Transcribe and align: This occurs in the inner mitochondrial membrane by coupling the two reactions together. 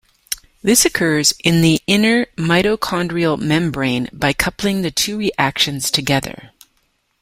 This 0.63 0.83
occurs 0.83 1.31
in 1.43 1.61
the 1.61 1.79
inner 1.85 2.25
mitochondrial 2.35 3.37
membrane 3.39 4.09
by 4.11 4.33
coupling 4.33 4.81
the 4.81 4.89
two 4.89 5.15
reactions 5.19 5.91
together. 5.91 6.53